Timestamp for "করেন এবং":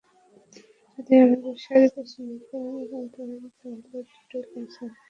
2.49-3.01